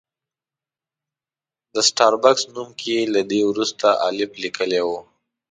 [1.73, 4.89] د سټار بکس نوم کې یې له بي وروسته الف لیکلی و.